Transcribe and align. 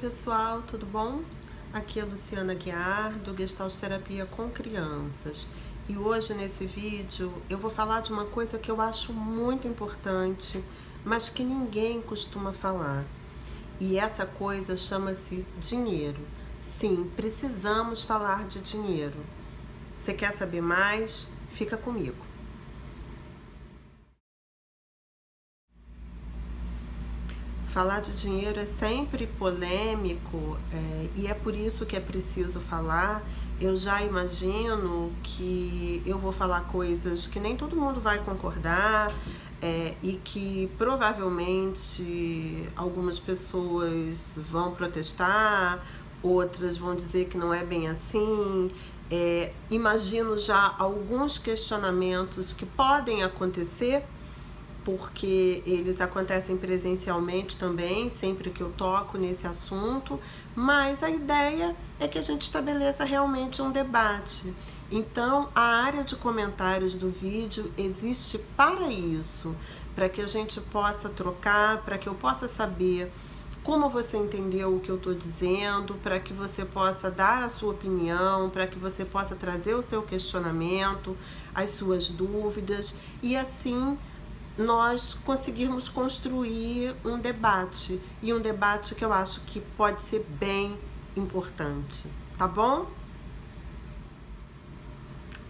pessoal, 0.00 0.62
tudo 0.62 0.86
bom? 0.86 1.20
Aqui 1.74 2.00
é 2.00 2.04
Luciana 2.04 2.54
Guiar, 2.54 3.12
do 3.18 3.36
Gestalt 3.36 3.76
Terapia 3.76 4.24
com 4.24 4.48
Crianças. 4.48 5.46
E 5.90 5.98
hoje 5.98 6.32
nesse 6.32 6.64
vídeo 6.64 7.30
eu 7.50 7.58
vou 7.58 7.70
falar 7.70 8.00
de 8.00 8.10
uma 8.10 8.24
coisa 8.24 8.58
que 8.58 8.70
eu 8.70 8.80
acho 8.80 9.12
muito 9.12 9.68
importante, 9.68 10.64
mas 11.04 11.28
que 11.28 11.44
ninguém 11.44 12.00
costuma 12.00 12.50
falar. 12.50 13.04
E 13.78 13.98
essa 13.98 14.24
coisa 14.24 14.74
chama-se 14.74 15.44
dinheiro. 15.58 16.20
Sim, 16.62 17.10
precisamos 17.14 18.00
falar 18.00 18.48
de 18.48 18.60
dinheiro. 18.60 19.20
Você 19.94 20.14
quer 20.14 20.32
saber 20.32 20.62
mais? 20.62 21.28
Fica 21.50 21.76
comigo. 21.76 22.29
Falar 27.72 28.00
de 28.00 28.12
dinheiro 28.12 28.58
é 28.58 28.66
sempre 28.66 29.28
polêmico 29.28 30.58
é, 30.72 31.08
e 31.14 31.28
é 31.28 31.34
por 31.34 31.54
isso 31.54 31.86
que 31.86 31.94
é 31.94 32.00
preciso 32.00 32.58
falar. 32.58 33.22
Eu 33.60 33.76
já 33.76 34.02
imagino 34.02 35.12
que 35.22 36.02
eu 36.04 36.18
vou 36.18 36.32
falar 36.32 36.62
coisas 36.62 37.28
que 37.28 37.38
nem 37.38 37.56
todo 37.56 37.76
mundo 37.76 38.00
vai 38.00 38.18
concordar 38.24 39.14
é, 39.62 39.94
e 40.02 40.14
que 40.24 40.68
provavelmente 40.76 42.68
algumas 42.74 43.20
pessoas 43.20 44.36
vão 44.50 44.72
protestar, 44.72 45.78
outras 46.20 46.76
vão 46.76 46.96
dizer 46.96 47.26
que 47.26 47.38
não 47.38 47.54
é 47.54 47.62
bem 47.62 47.86
assim. 47.86 48.72
É, 49.08 49.52
imagino 49.70 50.36
já 50.40 50.74
alguns 50.76 51.38
questionamentos 51.38 52.52
que 52.52 52.66
podem 52.66 53.22
acontecer 53.22 54.04
porque 54.84 55.62
eles 55.66 56.00
acontecem 56.00 56.56
presencialmente 56.56 57.56
também, 57.56 58.10
sempre 58.10 58.50
que 58.50 58.62
eu 58.62 58.70
toco 58.70 59.18
nesse 59.18 59.46
assunto, 59.46 60.18
mas 60.54 61.02
a 61.02 61.10
ideia 61.10 61.76
é 61.98 62.08
que 62.08 62.18
a 62.18 62.22
gente 62.22 62.42
estabeleça 62.42 63.04
realmente 63.04 63.60
um 63.60 63.70
debate. 63.70 64.54
Então, 64.90 65.48
a 65.54 65.82
área 65.84 66.02
de 66.02 66.16
comentários 66.16 66.94
do 66.94 67.10
vídeo 67.10 67.70
existe 67.78 68.38
para 68.56 68.90
isso, 68.90 69.54
para 69.94 70.08
que 70.08 70.20
a 70.20 70.26
gente 70.26 70.60
possa 70.60 71.08
trocar, 71.08 71.82
para 71.82 71.98
que 71.98 72.08
eu 72.08 72.14
possa 72.14 72.48
saber 72.48 73.12
como 73.62 73.90
você 73.90 74.16
entendeu 74.16 74.74
o 74.74 74.80
que 74.80 74.90
eu 74.90 74.96
estou 74.96 75.14
dizendo, 75.14 75.94
para 76.02 76.18
que 76.18 76.32
você 76.32 76.64
possa 76.64 77.10
dar 77.10 77.44
a 77.44 77.50
sua 77.50 77.72
opinião, 77.72 78.48
para 78.48 78.66
que 78.66 78.78
você 78.78 79.04
possa 79.04 79.36
trazer 79.36 79.74
o 79.74 79.82
seu 79.82 80.02
questionamento, 80.02 81.16
as 81.54 81.70
suas 81.70 82.08
dúvidas 82.08 82.94
e 83.22 83.36
assim 83.36 83.98
nós 84.56 85.14
conseguirmos 85.14 85.88
construir 85.88 86.94
um 87.04 87.18
debate 87.18 88.00
e 88.22 88.32
um 88.32 88.40
debate 88.40 88.94
que 88.94 89.04
eu 89.04 89.12
acho 89.12 89.40
que 89.42 89.60
pode 89.60 90.02
ser 90.02 90.26
bem 90.38 90.78
importante, 91.16 92.08
tá 92.36 92.46
bom? 92.46 92.86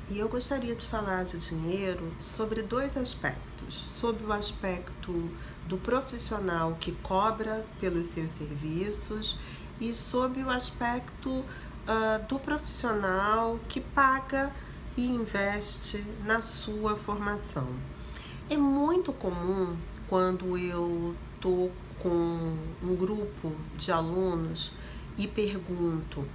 E 0.08 0.18
eu 0.18 0.28
gostaria 0.28 0.74
de 0.74 0.86
falar 0.86 1.24
de 1.24 1.38
dinheiro 1.38 2.12
sobre 2.18 2.62
dois 2.62 2.96
aspectos: 2.96 3.74
sobre 3.74 4.24
o 4.24 4.32
aspecto 4.32 5.30
do 5.66 5.76
profissional 5.78 6.76
que 6.80 6.90
cobra 6.90 7.64
pelos 7.80 8.08
seus 8.08 8.32
serviços 8.32 9.38
e 9.80 9.94
sobre 9.94 10.42
o 10.42 10.50
aspecto 10.50 11.30
uh, 11.30 12.26
do 12.28 12.40
profissional 12.40 13.60
que 13.68 13.80
paga 13.80 14.52
e 14.96 15.06
investe 15.06 16.04
na 16.24 16.42
sua 16.42 16.96
formação. 16.96 17.68
É 18.50 18.56
muito 18.56 19.12
comum 19.12 19.76
quando 20.08 20.58
eu 20.58 21.14
tô 21.40 21.70
com 22.00 22.58
um 22.82 22.96
grupo 22.96 23.52
de 23.76 23.92
alunos 23.92 24.72
e 25.16 25.28
pergunto 25.28 26.26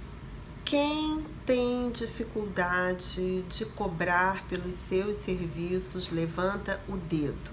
quem 0.64 1.22
tem 1.44 1.90
dificuldade 1.90 3.42
de 3.42 3.66
cobrar 3.66 4.48
pelos 4.48 4.76
seus 4.76 5.16
serviços, 5.16 6.10
levanta 6.10 6.80
o 6.88 6.96
dedo. 6.96 7.52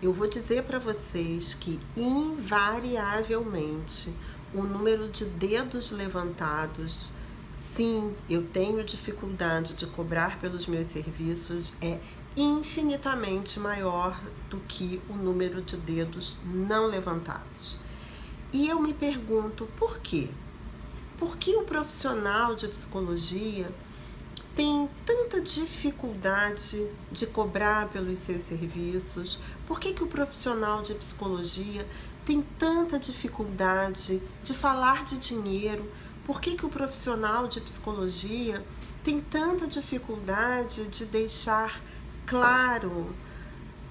Eu 0.00 0.12
vou 0.12 0.28
dizer 0.28 0.62
para 0.62 0.78
vocês 0.78 1.52
que 1.52 1.80
invariavelmente 1.96 4.14
o 4.54 4.62
número 4.62 5.08
de 5.08 5.24
dedos 5.24 5.90
levantados, 5.90 7.10
sim, 7.52 8.14
eu 8.30 8.46
tenho 8.46 8.84
dificuldade 8.84 9.74
de 9.74 9.88
cobrar 9.88 10.38
pelos 10.38 10.68
meus 10.68 10.86
serviços, 10.86 11.74
é 11.82 11.98
infinitamente 12.36 13.58
maior 13.58 14.20
do 14.50 14.58
que 14.58 15.00
o 15.08 15.14
número 15.14 15.62
de 15.62 15.76
dedos 15.76 16.36
não 16.44 16.86
levantados. 16.86 17.78
E 18.52 18.68
eu 18.68 18.80
me 18.80 18.92
pergunto 18.92 19.66
por 19.76 19.98
quê? 19.98 20.28
Por 21.18 21.36
que 21.38 21.56
o 21.56 21.62
profissional 21.62 22.54
de 22.54 22.68
psicologia 22.68 23.72
tem 24.54 24.88
tanta 25.04 25.40
dificuldade 25.40 26.90
de 27.10 27.26
cobrar 27.26 27.88
pelos 27.88 28.18
seus 28.18 28.42
serviços? 28.42 29.38
Por 29.66 29.80
que, 29.80 29.94
que 29.94 30.04
o 30.04 30.06
profissional 30.06 30.82
de 30.82 30.94
psicologia 30.94 31.86
tem 32.24 32.42
tanta 32.58 32.98
dificuldade 32.98 34.22
de 34.42 34.54
falar 34.54 35.04
de 35.06 35.18
dinheiro? 35.18 35.90
Por 36.26 36.40
que, 36.40 36.56
que 36.56 36.66
o 36.66 36.68
profissional 36.68 37.46
de 37.46 37.60
psicologia 37.60 38.64
tem 39.02 39.20
tanta 39.20 39.66
dificuldade 39.66 40.88
de 40.88 41.04
deixar 41.06 41.80
claro 42.26 43.14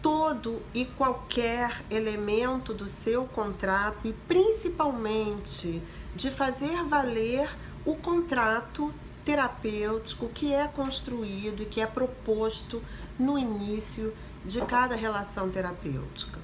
todo 0.01 0.62
e 0.73 0.85
qualquer 0.85 1.84
elemento 1.90 2.73
do 2.73 2.88
seu 2.88 3.25
contrato 3.25 4.07
e 4.07 4.13
principalmente 4.28 5.81
de 6.16 6.29
fazer 6.29 6.84
valer 6.84 7.50
o 7.84 7.96
contrato 7.96 8.94
terapêutico 9.23 10.29
que 10.29 10.53
é 10.53 10.68
construído 10.68 11.63
e 11.63 11.66
que 11.66 11.81
é 11.81 11.88
proposto 11.88 12.84
no 13.18 13.40
início 13.40 14.13
de 14.46 14.62
cada 14.62 14.96
relação 14.96 15.50
terapêutica. 15.50 16.40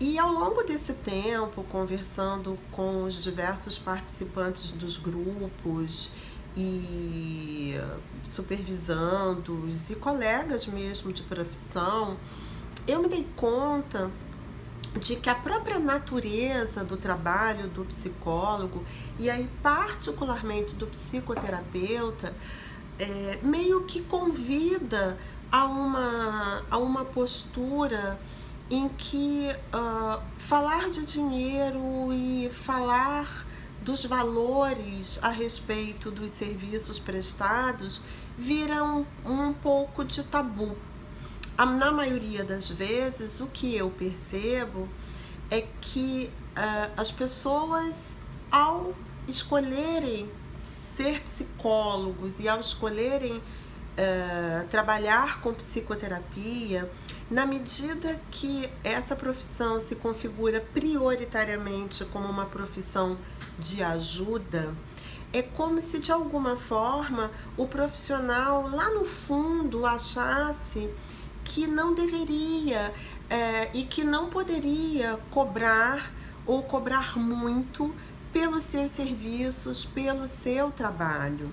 E 0.00 0.18
ao 0.18 0.32
longo 0.32 0.62
desse 0.62 0.94
tempo, 0.94 1.62
conversando 1.64 2.58
com 2.72 3.04
os 3.04 3.20
diversos 3.20 3.76
participantes 3.76 4.72
dos 4.72 4.96
grupos 4.96 6.12
e 6.56 7.74
supervisandos 8.28 9.90
e 9.90 9.94
colegas 9.94 10.66
mesmo 10.66 11.12
de 11.12 11.22
profissão, 11.22 12.16
eu 12.86 13.02
me 13.02 13.08
dei 13.08 13.26
conta 13.36 14.10
de 14.98 15.16
que 15.16 15.28
a 15.30 15.34
própria 15.34 15.78
natureza 15.78 16.82
do 16.82 16.96
trabalho 16.96 17.68
do 17.68 17.84
psicólogo 17.84 18.84
e 19.18 19.30
aí 19.30 19.48
particularmente 19.62 20.74
do 20.74 20.86
psicoterapeuta 20.86 22.34
é, 22.98 23.38
meio 23.42 23.84
que 23.84 24.02
convida 24.02 25.16
a 25.50 25.64
uma, 25.64 26.62
a 26.70 26.78
uma 26.78 27.04
postura 27.04 28.18
em 28.70 28.88
que 28.88 29.48
uh, 29.74 30.22
falar 30.38 30.88
de 30.90 31.04
dinheiro 31.04 32.12
e 32.12 32.48
falar 32.50 33.46
dos 33.82 34.04
valores 34.04 35.18
a 35.22 35.30
respeito 35.30 36.10
dos 36.10 36.30
serviços 36.32 36.98
prestados 36.98 38.02
vira 38.36 38.84
um, 38.84 39.06
um 39.24 39.52
pouco 39.52 40.04
de 40.04 40.22
tabu. 40.24 40.76
Na 41.56 41.92
maioria 41.92 42.42
das 42.42 42.68
vezes, 42.68 43.40
o 43.40 43.46
que 43.46 43.76
eu 43.76 43.90
percebo 43.90 44.88
é 45.50 45.66
que 45.80 46.30
uh, 46.56 46.92
as 46.96 47.10
pessoas, 47.10 48.16
ao 48.50 48.94
escolherem 49.28 50.30
ser 50.96 51.20
psicólogos 51.20 52.38
e 52.40 52.48
ao 52.48 52.60
escolherem 52.60 53.36
uh, 53.36 54.68
trabalhar 54.70 55.40
com 55.42 55.52
psicoterapia, 55.52 56.90
na 57.30 57.44
medida 57.44 58.18
que 58.30 58.68
essa 58.82 59.14
profissão 59.14 59.78
se 59.80 59.94
configura 59.94 60.60
prioritariamente 60.72 62.04
como 62.06 62.26
uma 62.26 62.46
profissão 62.46 63.18
de 63.60 63.82
ajuda, 63.82 64.74
é 65.32 65.42
como 65.42 65.80
se 65.80 66.00
de 66.00 66.10
alguma 66.10 66.56
forma 66.56 67.30
o 67.56 67.66
profissional 67.66 68.68
lá 68.68 68.90
no 68.90 69.04
fundo 69.04 69.86
achasse 69.86 70.90
que 71.44 71.66
não 71.66 71.94
deveria 71.94 72.92
é, 73.28 73.70
e 73.72 73.84
que 73.84 74.02
não 74.02 74.28
poderia 74.28 75.18
cobrar 75.30 76.12
ou 76.44 76.62
cobrar 76.62 77.16
muito 77.16 77.94
pelos 78.32 78.64
seus 78.64 78.90
serviços, 78.90 79.84
pelo 79.84 80.26
seu 80.26 80.70
trabalho. 80.70 81.52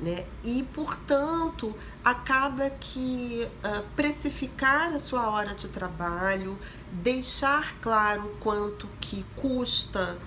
Né? 0.00 0.24
E, 0.42 0.64
portanto, 0.74 1.74
acaba 2.04 2.70
que 2.70 3.46
uh, 3.64 3.84
precificar 3.94 4.92
a 4.92 4.98
sua 4.98 5.30
hora 5.30 5.54
de 5.54 5.68
trabalho, 5.68 6.58
deixar 6.90 7.76
claro 7.80 8.36
quanto 8.40 8.88
que 9.00 9.24
custa 9.36 10.18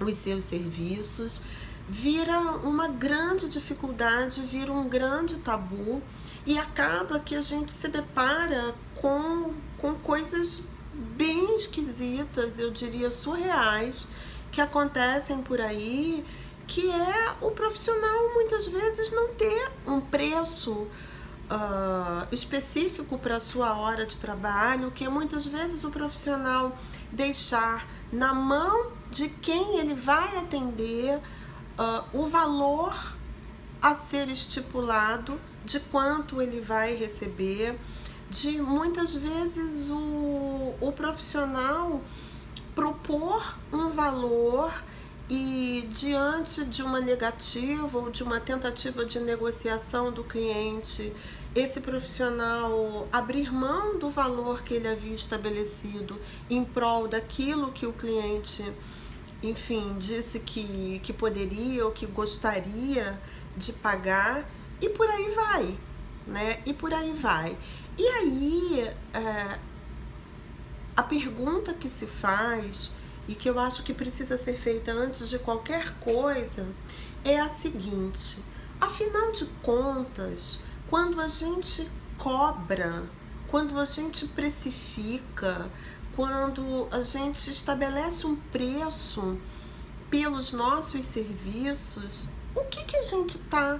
os 0.00 0.14
seus 0.14 0.44
serviços, 0.44 1.42
vira 1.88 2.38
uma 2.38 2.88
grande 2.88 3.48
dificuldade, 3.48 4.42
vira 4.42 4.72
um 4.72 4.88
grande 4.88 5.36
tabu 5.38 6.02
e 6.46 6.58
acaba 6.58 7.18
que 7.18 7.34
a 7.34 7.40
gente 7.40 7.72
se 7.72 7.88
depara 7.88 8.74
com, 8.94 9.54
com 9.78 9.94
coisas 9.94 10.64
bem 10.92 11.54
esquisitas, 11.54 12.58
eu 12.58 12.70
diria 12.70 13.10
surreais, 13.10 14.08
que 14.50 14.60
acontecem 14.60 15.42
por 15.42 15.60
aí, 15.60 16.24
que 16.66 16.90
é 16.90 17.34
o 17.40 17.50
profissional 17.50 18.34
muitas 18.34 18.66
vezes 18.66 19.10
não 19.12 19.28
ter 19.28 19.70
um 19.86 20.00
preço 20.00 20.72
uh, 21.50 22.26
específico 22.30 23.18
para 23.18 23.36
a 23.36 23.40
sua 23.40 23.74
hora 23.74 24.04
de 24.04 24.16
trabalho, 24.16 24.90
que 24.90 25.08
muitas 25.08 25.46
vezes 25.46 25.84
o 25.84 25.90
profissional 25.90 26.76
deixar 27.10 27.86
na 28.12 28.34
mão 28.34 28.97
de 29.10 29.28
quem 29.28 29.78
ele 29.78 29.94
vai 29.94 30.36
atender 30.38 31.16
uh, 31.78 32.04
o 32.12 32.26
valor 32.26 32.94
a 33.80 33.94
ser 33.94 34.28
estipulado 34.28 35.40
de 35.64 35.80
quanto 35.80 36.42
ele 36.42 36.60
vai 36.60 36.94
receber, 36.94 37.78
de 38.28 38.60
muitas 38.60 39.14
vezes 39.14 39.90
o, 39.90 40.74
o 40.80 40.92
profissional 40.94 42.02
propor 42.74 43.56
um 43.72 43.88
valor 43.88 44.72
e 45.28 45.86
diante 45.90 46.64
de 46.64 46.82
uma 46.82 47.00
negativa 47.00 47.98
ou 47.98 48.10
de 48.10 48.22
uma 48.22 48.40
tentativa 48.40 49.04
de 49.04 49.20
negociação 49.20 50.10
do 50.10 50.24
cliente, 50.24 51.12
esse 51.60 51.80
profissional 51.80 53.08
abrir 53.12 53.52
mão 53.52 53.98
do 53.98 54.10
valor 54.10 54.62
que 54.62 54.74
ele 54.74 54.88
havia 54.88 55.14
estabelecido 55.14 56.20
em 56.48 56.64
prol 56.64 57.08
daquilo 57.08 57.72
que 57.72 57.86
o 57.86 57.92
cliente, 57.92 58.64
enfim, 59.42 59.96
disse 59.98 60.38
que, 60.40 61.00
que 61.02 61.12
poderia 61.12 61.84
ou 61.84 61.90
que 61.90 62.06
gostaria 62.06 63.20
de 63.56 63.72
pagar, 63.72 64.48
e 64.80 64.88
por 64.88 65.08
aí 65.08 65.30
vai, 65.30 65.78
né? 66.26 66.62
E 66.64 66.72
por 66.72 66.94
aí 66.94 67.12
vai. 67.12 67.56
E 67.96 68.06
aí, 68.06 68.94
é, 69.12 69.58
a 70.96 71.02
pergunta 71.02 71.74
que 71.74 71.88
se 71.88 72.06
faz 72.06 72.92
e 73.26 73.34
que 73.34 73.48
eu 73.48 73.58
acho 73.58 73.82
que 73.82 73.92
precisa 73.92 74.38
ser 74.38 74.56
feita 74.56 74.92
antes 74.92 75.28
de 75.28 75.38
qualquer 75.38 75.94
coisa 75.98 76.66
é 77.24 77.38
a 77.38 77.48
seguinte: 77.48 78.38
afinal 78.80 79.32
de 79.32 79.44
contas, 79.62 80.60
quando 80.88 81.20
a 81.20 81.28
gente 81.28 81.88
cobra, 82.16 83.04
quando 83.46 83.78
a 83.78 83.84
gente 83.84 84.26
precifica, 84.26 85.70
quando 86.16 86.88
a 86.90 87.02
gente 87.02 87.50
estabelece 87.50 88.26
um 88.26 88.36
preço 88.36 89.38
pelos 90.08 90.52
nossos 90.52 91.04
serviços, 91.04 92.26
o 92.54 92.64
que, 92.64 92.84
que 92.84 92.96
a 92.96 93.02
gente 93.02 93.36
está 93.36 93.78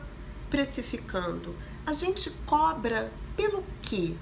precificando? 0.51 1.57
A 1.87 1.93
gente 1.93 2.31
cobra 2.45 3.11
pelo 3.35 3.65
quê? 3.81 4.15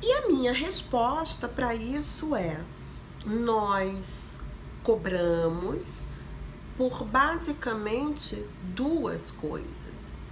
E 0.00 0.12
a 0.12 0.28
minha 0.28 0.52
resposta 0.52 1.46
para 1.46 1.74
isso 1.74 2.34
é: 2.34 2.64
nós 3.26 4.40
cobramos 4.82 6.06
por 6.78 7.04
basicamente 7.04 8.46
duas 8.74 9.30
coisas. 9.30 10.27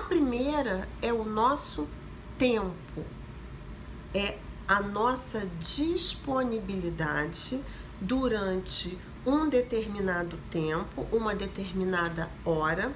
A 0.00 0.04
primeira 0.04 0.88
é 1.02 1.12
o 1.12 1.24
nosso 1.24 1.86
tempo, 2.38 3.04
é 4.14 4.38
a 4.66 4.80
nossa 4.80 5.46
disponibilidade 5.58 7.62
durante 8.00 8.98
um 9.26 9.46
determinado 9.46 10.38
tempo, 10.50 11.06
uma 11.12 11.34
determinada 11.34 12.30
hora, 12.46 12.90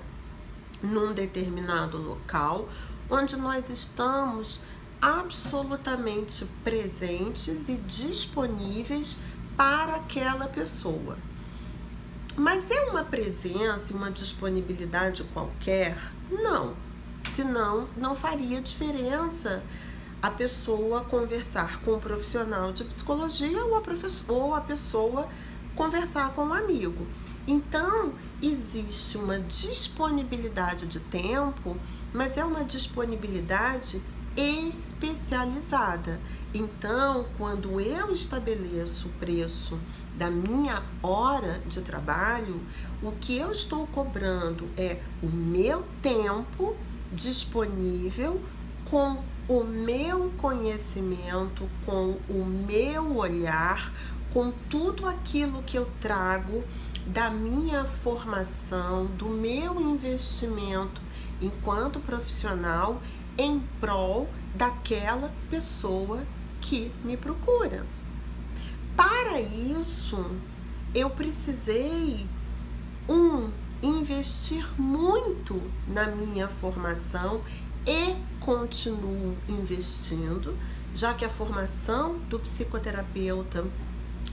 num 0.83 1.13
determinado 1.13 1.99
local, 1.99 2.71
onde 3.11 3.37
nós 3.37 3.69
estamos 3.69 4.65
absolutamente 5.01 6.47
presentes 6.65 7.69
e 7.69 7.77
disponíveis 7.77 9.19
para 9.55 9.97
aquela 9.97 10.47
pessoa. 10.47 11.19
Mas 12.35 12.71
é 12.71 12.81
uma 12.91 13.05
presença 13.05 13.93
uma 13.93 14.11
disponibilidade 14.11 15.23
qualquer? 15.35 15.99
Não. 16.31 16.94
Senão, 17.33 17.89
não 17.97 18.15
faria 18.15 18.61
diferença 18.61 19.63
a 20.23 20.31
pessoa 20.31 21.03
conversar 21.05 21.81
com 21.83 21.95
um 21.95 22.01
profissional 22.01 22.73
de 22.73 22.85
psicologia 22.85 23.65
ou 23.65 23.77
a, 23.77 23.83
ou 24.29 24.55
a 24.55 24.61
pessoa 24.61 25.29
conversar 25.77 26.33
com 26.33 26.47
um 26.47 26.55
amigo. 26.55 27.07
Então, 27.47 28.15
existe 28.41 29.19
uma 29.19 29.39
disponibilidade 29.39 30.87
de 30.87 30.99
tempo, 30.99 31.77
mas 32.13 32.39
é 32.39 32.45
uma 32.45 32.65
disponibilidade 32.65 34.01
especializada. 34.37 36.21
Então, 36.55 37.27
quando 37.37 37.81
eu 37.81 38.13
estabeleço 38.13 39.09
o 39.09 39.13
preço 39.13 39.79
da 40.17 40.31
minha 40.31 40.83
hora 41.03 41.61
de 41.67 41.81
trabalho, 41.81 42.61
o 43.03 43.13
que 43.13 43.37
eu 43.37 43.51
estou 43.51 43.87
cobrando 43.89 44.69
é 44.77 45.01
o 45.23 45.27
meu 45.27 45.85
tempo 46.01 46.77
disponível 47.13 48.41
com 48.91 49.23
o 49.49 49.63
meu 49.63 50.33
conhecimento, 50.39 51.69
com 51.85 52.17
o 52.29 52.45
meu 52.45 53.17
olhar, 53.17 53.93
com 54.33 54.53
tudo 54.69 55.07
aquilo 55.07 55.63
que 55.63 55.79
eu 55.79 55.89
trago 56.01 56.65
da 57.07 57.31
minha 57.31 57.85
formação, 57.85 59.07
do 59.07 59.29
meu 59.29 59.81
investimento 59.81 61.01
enquanto 61.41 62.01
profissional 62.01 63.01
em 63.37 63.61
prol 63.81 64.29
daquela 64.55 65.31
pessoa 65.51 66.23
que 66.61 66.91
me 67.05 67.17
procura. 67.17 67.85
Para 68.97 69.41
isso, 69.41 70.25
eu 70.95 71.11
precisei 71.11 72.27
um 73.09 73.51
investir 73.85 74.67
muito 74.81 75.61
na 75.87 76.07
minha 76.07 76.49
formação 76.49 77.43
e 77.87 78.17
continuo 78.41 79.37
investindo, 79.49 80.57
já 80.95 81.13
que 81.13 81.25
a 81.25 81.29
formação 81.29 82.19
do 82.31 82.39
psicoterapeuta 82.41 83.65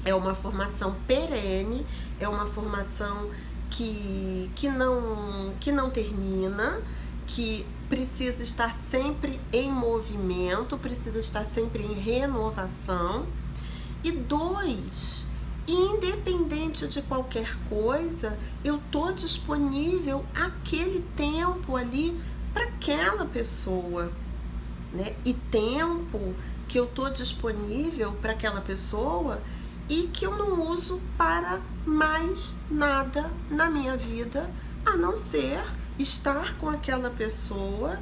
é 0.05 0.15
uma 0.15 0.33
formação 0.33 0.95
perene, 1.05 1.85
é 2.19 2.27
uma 2.27 2.45
formação 2.45 3.29
que, 3.69 4.49
que, 4.55 4.69
não, 4.69 5.53
que 5.59 5.71
não 5.71 5.89
termina, 5.89 6.81
que 7.27 7.65
precisa 7.89 8.41
estar 8.41 8.73
sempre 8.73 9.39
em 9.51 9.69
movimento, 9.69 10.77
precisa 10.77 11.19
estar 11.19 11.45
sempre 11.45 11.83
em 11.83 11.93
renovação. 11.93 13.25
E 14.03 14.11
dois, 14.11 15.27
independente 15.67 16.87
de 16.87 17.01
qualquer 17.01 17.55
coisa, 17.69 18.37
eu 18.63 18.79
tô 18.91 19.11
disponível 19.11 20.25
aquele 20.33 21.01
tempo 21.15 21.75
ali 21.75 22.19
para 22.53 22.63
aquela 22.63 23.25
pessoa, 23.25 24.11
né? 24.93 25.15
E 25.23 25.33
tempo 25.33 26.33
que 26.67 26.79
eu 26.79 26.87
tô 26.87 27.09
disponível 27.09 28.13
para 28.13 28.31
aquela 28.31 28.61
pessoa 28.61 29.41
e 29.89 30.07
que 30.07 30.25
eu 30.25 30.35
não 30.37 30.69
uso 30.69 31.01
para 31.17 31.61
mais 31.85 32.55
nada 32.69 33.31
na 33.49 33.69
minha 33.69 33.97
vida 33.97 34.49
a 34.85 34.95
não 34.95 35.17
ser 35.17 35.61
estar 35.99 36.57
com 36.57 36.69
aquela 36.69 37.09
pessoa 37.09 37.99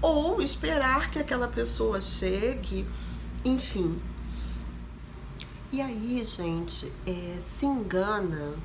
ou 0.00 0.40
esperar 0.40 1.10
que 1.10 1.18
aquela 1.18 1.48
pessoa 1.48 2.00
chegue, 2.00 2.86
enfim. 3.44 4.00
E 5.72 5.80
aí, 5.80 6.22
gente, 6.22 6.92
é, 7.06 7.38
se 7.58 7.64
engana 7.64 8.56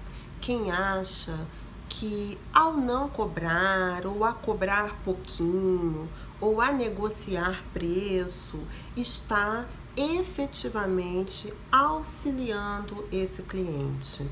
quem 0.42 0.74
acha 0.74 1.48
que 1.88 2.38
ao 2.54 2.74
não 2.76 3.08
cobrar 3.08 4.06
ou 4.06 4.26
a 4.26 4.34
cobrar 4.34 4.94
pouquinho 5.06 6.10
ou 6.42 6.60
a 6.60 6.70
negociar 6.70 7.64
preço 7.72 8.60
está 8.98 9.66
efetivamente 9.96 11.54
auxiliando 11.72 13.08
esse 13.10 13.42
cliente. 13.42 14.30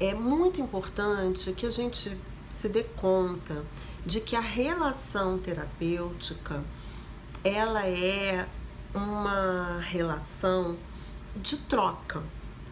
É 0.00 0.14
muito 0.14 0.62
importante 0.62 1.52
que 1.52 1.66
a 1.66 1.70
gente 1.70 2.18
se 2.48 2.68
dê 2.70 2.84
conta 2.84 3.66
de 4.06 4.22
que 4.22 4.34
a 4.34 4.40
relação 4.40 5.36
terapêutica 5.36 6.64
ela 7.44 7.86
é 7.86 8.48
uma 8.94 9.78
relação 9.80 10.78
de 11.36 11.56
troca. 11.56 12.22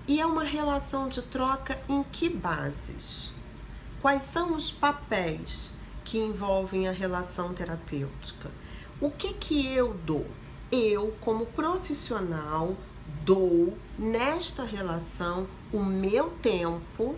E 0.09 0.21
é 0.21 0.27
uma 0.27 0.45
relação 0.45 1.09
de 1.09 1.23
troca 1.23 1.81
em 1.89 2.03
que 2.05 2.29
bases? 2.29 3.33
Quais 4.01 4.23
são 4.23 4.55
os 4.55 4.71
papéis 4.71 5.73
que 6.05 6.19
envolvem 6.19 6.87
a 6.87 6.93
relação 6.93 7.53
terapêutica? 7.53 8.51
O 9.01 9.11
que 9.11 9.35
que 9.35 9.67
eu 9.67 9.95
dou? 9.95 10.27
Eu, 10.71 11.17
como 11.21 11.47
profissional, 11.47 12.77
dou 13.25 13.77
nesta 13.99 14.65
relação 14.65 15.47
o 15.73 15.83
meu 15.83 16.31
tempo 16.43 17.17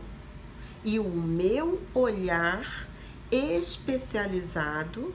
e 0.85 0.99
o 0.99 1.09
meu 1.09 1.83
olhar 1.95 2.89
especializado 3.31 5.15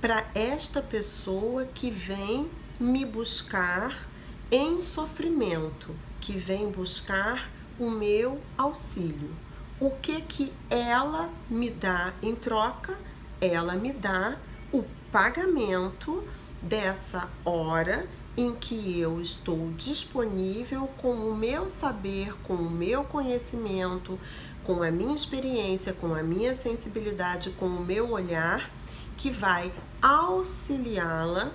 para 0.00 0.24
esta 0.34 0.80
pessoa 0.80 1.66
que 1.66 1.90
vem 1.90 2.48
me 2.78 3.04
buscar 3.04 4.08
em 4.50 4.80
sofrimento, 4.80 5.94
que 6.20 6.36
vem 6.36 6.70
buscar 6.70 7.48
o 7.78 7.88
meu 7.88 8.40
auxílio. 8.58 9.30
O 9.78 9.90
que 9.92 10.20
que 10.22 10.52
ela 10.68 11.30
me 11.48 11.70
dá 11.70 12.12
em 12.20 12.34
troca? 12.34 12.98
Ela 13.40 13.74
me 13.74 13.92
dá 13.92 14.36
o 14.72 14.84
pagamento 15.12 16.24
dessa 16.60 17.28
hora 17.44 18.06
em 18.36 18.54
que 18.54 18.98
eu 18.98 19.20
estou 19.20 19.70
disponível 19.76 20.88
com 21.00 21.12
o 21.12 21.34
meu 21.34 21.68
saber, 21.68 22.34
com 22.42 22.54
o 22.54 22.70
meu 22.70 23.04
conhecimento, 23.04 24.18
com 24.64 24.82
a 24.82 24.90
minha 24.90 25.14
experiência, 25.14 25.92
com 25.92 26.14
a 26.14 26.22
minha 26.22 26.54
sensibilidade, 26.54 27.50
com 27.50 27.66
o 27.66 27.84
meu 27.84 28.10
olhar, 28.10 28.70
que 29.16 29.30
vai 29.30 29.72
auxiliá-la 30.02 31.52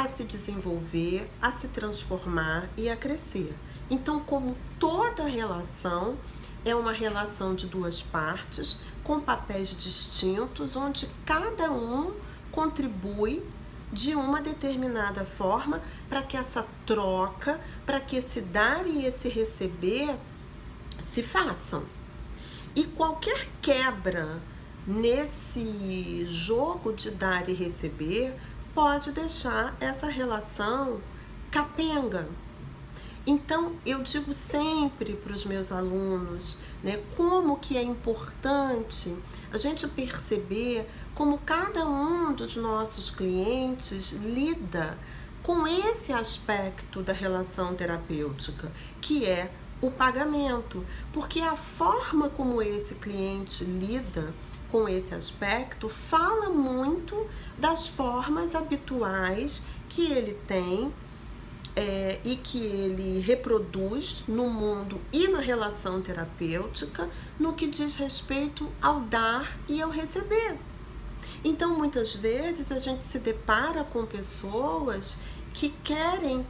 a 0.00 0.08
se 0.08 0.24
desenvolver, 0.24 1.30
a 1.42 1.52
se 1.52 1.68
transformar 1.68 2.70
e 2.74 2.88
a 2.88 2.96
crescer. 2.96 3.54
Então, 3.90 4.18
como 4.20 4.56
toda 4.78 5.26
relação 5.26 6.16
é 6.64 6.74
uma 6.74 6.90
relação 6.90 7.54
de 7.54 7.66
duas 7.66 8.00
partes, 8.00 8.80
com 9.04 9.20
papéis 9.20 9.76
distintos, 9.76 10.74
onde 10.74 11.06
cada 11.26 11.70
um 11.70 12.14
contribui 12.50 13.42
de 13.92 14.14
uma 14.14 14.40
determinada 14.40 15.26
forma 15.26 15.82
para 16.08 16.22
que 16.22 16.34
essa 16.34 16.66
troca, 16.86 17.60
para 17.84 18.00
que 18.00 18.16
esse 18.16 18.40
dar 18.40 18.86
e 18.86 19.04
esse 19.04 19.28
receber 19.28 20.16
se 21.02 21.22
façam. 21.22 21.84
E 22.74 22.84
qualquer 22.84 23.50
quebra 23.60 24.40
nesse 24.86 26.24
jogo 26.26 26.94
de 26.94 27.10
dar 27.10 27.50
e 27.50 27.52
receber 27.52 28.34
pode 28.74 29.12
deixar 29.12 29.76
essa 29.80 30.06
relação 30.06 31.00
capenga. 31.50 32.28
Então, 33.26 33.76
eu 33.84 34.02
digo 34.02 34.32
sempre 34.32 35.14
para 35.14 35.34
os 35.34 35.44
meus 35.44 35.70
alunos, 35.70 36.56
né, 36.82 37.02
como 37.16 37.58
que 37.58 37.76
é 37.76 37.82
importante 37.82 39.14
a 39.52 39.58
gente 39.58 39.86
perceber 39.86 40.88
como 41.14 41.38
cada 41.38 41.86
um 41.86 42.32
dos 42.32 42.56
nossos 42.56 43.10
clientes 43.10 44.12
lida 44.12 44.96
com 45.42 45.66
esse 45.66 46.12
aspecto 46.12 47.02
da 47.02 47.12
relação 47.12 47.74
terapêutica, 47.74 48.72
que 49.00 49.26
é 49.26 49.50
o 49.82 49.90
pagamento, 49.90 50.84
porque 51.12 51.40
a 51.40 51.56
forma 51.56 52.28
como 52.28 52.60
esse 52.62 52.94
cliente 52.94 53.64
lida 53.64 54.32
com 54.70 54.88
esse 54.88 55.14
aspecto 55.14 55.88
fala 55.88 56.48
muito 56.48 57.26
das 57.58 57.86
formas 57.86 58.54
habituais 58.54 59.62
que 59.88 60.10
ele 60.10 60.34
tem 60.46 60.92
é, 61.76 62.20
e 62.24 62.36
que 62.36 62.58
ele 62.58 63.20
reproduz 63.20 64.24
no 64.26 64.48
mundo 64.48 65.00
e 65.12 65.28
na 65.28 65.40
relação 65.40 66.00
terapêutica 66.00 67.08
no 67.38 67.54
que 67.54 67.66
diz 67.66 67.94
respeito 67.94 68.68
ao 68.80 69.00
dar 69.00 69.58
e 69.68 69.80
ao 69.80 69.90
receber. 69.90 70.58
Então, 71.44 71.76
muitas 71.76 72.14
vezes 72.14 72.70
a 72.70 72.78
gente 72.78 73.04
se 73.04 73.18
depara 73.18 73.84
com 73.84 74.04
pessoas 74.04 75.18
que 75.54 75.70
querem 75.82 76.46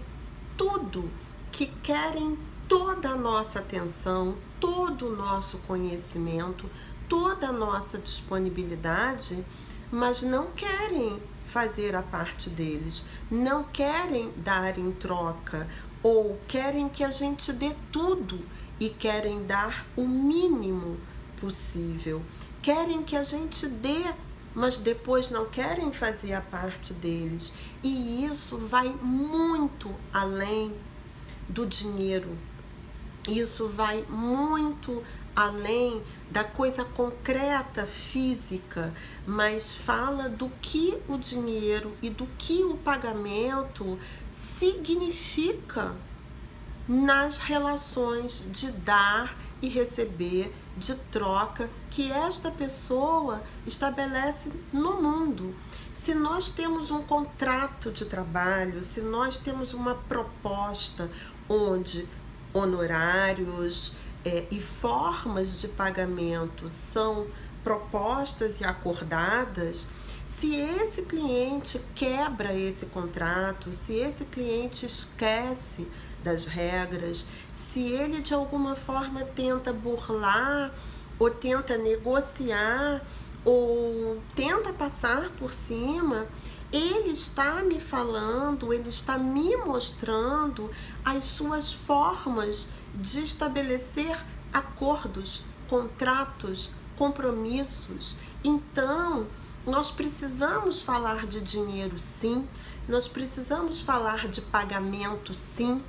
tudo, 0.57 1.09
que 1.53 1.67
querem 1.67 2.37
toda 2.69 3.11
a 3.11 3.17
nossa 3.17 3.61
atenção, 3.61 4.37
todo 4.59 5.09
o 5.09 5.17
nosso 5.17 5.59
conhecimento, 5.59 6.69
toda 7.11 7.49
a 7.49 7.53
nossa 7.53 7.99
disponibilidade, 7.99 9.45
mas 9.93 10.23
não 10.23 10.53
querem 10.53 11.21
fazer 11.47 11.95
a 11.95 12.03
parte 12.03 12.49
deles, 12.49 13.05
não 13.31 13.65
querem 13.65 14.33
dar 14.39 14.79
em 14.79 14.93
troca 14.93 15.69
ou 16.03 16.41
querem 16.49 16.89
que 16.89 17.05
a 17.05 17.11
gente 17.11 17.53
dê 17.53 17.75
tudo 17.93 18.41
e 18.79 18.89
querem 18.89 19.45
dar 19.45 19.85
o 19.95 20.07
mínimo 20.07 20.97
possível. 21.39 22.23
Querem 22.63 23.03
que 23.03 23.17
a 23.17 23.25
gente 23.25 23.67
dê 23.67 24.05
mas 24.55 24.79
depois 24.79 25.31
não 25.31 25.47
querem 25.47 25.93
fazer 25.93 26.33
a 26.33 26.41
parte 26.41 26.93
deles. 26.93 27.55
E 27.83 28.25
isso 28.25 28.59
vai 28.59 28.89
muito 28.89 29.95
além 30.13 30.75
do 31.49 31.67
dinheiro. 31.67 32.37
Isso 33.29 33.69
vai 33.69 34.03
muito 34.09 35.05
além 35.41 36.03
da 36.31 36.45
coisa 36.45 36.85
concreta 36.85 37.87
física, 37.87 38.93
mas 39.27 39.75
fala 39.75 40.29
do 40.29 40.51
que 40.61 40.99
o 41.09 41.17
dinheiro 41.17 41.97
e 42.03 42.11
do 42.11 42.27
que 42.39 42.63
o 42.63 42.77
pagamento 42.77 43.99
significa 44.31 45.95
nas 46.87 47.39
relações 47.39 48.47
de 48.51 48.71
dar 48.71 49.37
e 49.63 49.69
receber 49.69 50.53
de 50.77 50.95
troca 50.95 51.71
que 51.91 52.11
esta 52.11 52.51
pessoa 52.51 53.43
estabelece 53.67 54.51
no 54.73 55.01
mundo. 55.01 55.55
Se 55.95 56.15
nós 56.15 56.51
temos 56.51 56.91
um 56.91 57.03
contrato 57.03 57.91
de 57.91 58.05
trabalho, 58.05 58.83
se 58.83 59.01
nós 59.01 59.39
temos 59.39 59.73
uma 59.73 59.95
proposta 59.95 61.11
onde 61.49 62.09
honorários 62.53 63.97
é, 64.25 64.47
e 64.51 64.61
formas 64.61 65.59
de 65.59 65.69
pagamento 65.69 66.69
são 66.69 67.27
propostas 67.63 68.61
e 68.61 68.65
acordadas, 68.65 69.87
se 70.27 70.55
esse 70.55 71.03
cliente 71.03 71.79
quebra 71.95 72.55
esse 72.55 72.87
contrato, 72.87 73.75
se 73.75 73.95
esse 73.95 74.25
cliente 74.25 74.87
esquece 74.87 75.87
das 76.25 76.47
regras, 76.47 77.27
se 77.53 77.89
ele 77.89 78.23
de 78.23 78.33
alguma 78.33 78.75
forma 78.75 79.23
tenta 79.23 79.73
burlar 79.73 80.73
ou 81.19 81.31
tenta 81.31 81.77
negociar 81.77 83.05
ou 83.45 84.21
tenta 84.35 84.73
passar 84.73 85.31
por 85.39 85.53
cima, 85.53 86.27
ele 86.73 87.11
está 87.11 87.63
me 87.63 87.81
falando, 87.81 88.73
ele 88.73 88.89
está 88.89 89.19
me 89.19 89.57
mostrando 89.57 90.71
as 91.05 91.25
suas 91.25 91.73
formas 91.73 92.69
de 92.95 93.21
estabelecer 93.21 94.19
acordos, 94.53 95.43
contratos, 95.69 96.71
compromissos. 96.97 98.17
Então, 98.43 99.27
nós 99.67 99.91
precisamos 99.91 100.83
falar 100.83 101.27
de 101.27 101.41
dinheiro 101.41 101.99
sim, 101.99 102.47
nós 102.89 103.07
precisamos 103.07 103.81
falar 103.81 104.29
de 104.29 104.41
pagamento 104.41 105.33
sim, 105.35 105.83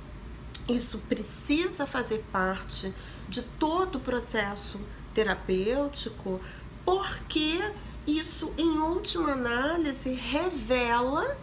isso 0.68 0.98
precisa 1.08 1.86
fazer 1.86 2.24
parte 2.30 2.94
de 3.28 3.42
todo 3.42 3.96
o 3.96 4.00
processo 4.00 4.80
terapêutico, 5.12 6.40
porque 6.84 7.72
isso, 8.06 8.52
em 8.56 8.78
última 8.78 9.32
análise, 9.32 10.12
revela 10.12 11.36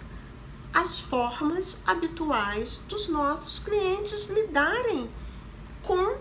as 0.73 0.99
formas 0.99 1.81
habituais 1.85 2.83
dos 2.87 3.09
nossos 3.09 3.59
clientes 3.59 4.27
lidarem 4.27 5.09
com 5.83 6.17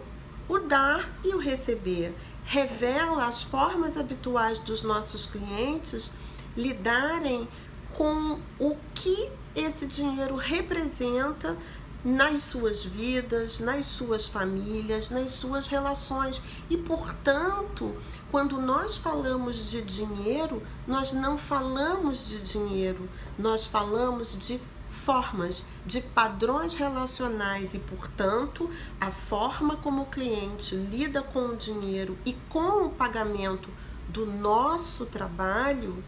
o 0.49 0.59
dar 0.59 1.09
e 1.25 1.35
o 1.35 1.38
receber. 1.38 2.15
Revela 2.45 3.27
as 3.27 3.43
formas 3.43 3.97
habituais 3.97 4.61
dos 4.61 4.83
nossos 4.83 5.27
clientes 5.27 6.11
lidarem 6.57 7.47
com 7.95 8.38
o 8.59 8.77
que 8.95 9.31
esse 9.55 9.87
dinheiro 9.87 10.37
representa 10.37 11.57
nas 12.05 12.45
suas 12.45 12.85
vidas, 12.85 13.59
nas 13.59 13.87
suas 13.87 14.27
famílias, 14.27 15.11
nas 15.11 15.33
suas 15.33 15.67
relações. 15.67 16.41
E, 16.71 16.77
portanto, 16.77 17.95
quando 18.31 18.61
nós 18.61 18.97
falamos 18.97 19.69
de 19.69 19.83
dinheiro, 19.83 20.62
nós 20.87 21.12
não 21.12 21.37
falamos 21.37 22.29
de 22.29 22.41
dinheiro, 22.41 23.09
nós 23.38 23.67
falamos 23.67 24.37
de 24.38 24.61
formas, 25.09 25.65
de 25.87 26.03
padrões 26.03 26.75
relacionais 26.75 27.73
e, 27.73 27.79
portanto, 27.79 28.71
a 29.00 29.11
forma 29.11 29.75
como 29.77 30.03
o 30.03 30.07
cliente 30.07 30.77
lida 30.77 31.23
com 31.23 31.47
o 31.47 31.57
dinheiro 31.57 32.19
e 32.27 32.35
com 32.50 32.85
o 32.85 32.91
pagamento 32.91 33.71
do 34.07 34.27
nosso 34.27 35.07
trabalho 35.07 36.05